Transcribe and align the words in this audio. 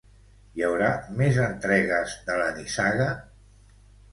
Hi 0.59 0.63
haurà 0.67 0.87
més 1.19 1.37
entregues 1.49 2.17
de 2.31 2.39
la 2.43 2.51
nissaga? 2.57 3.07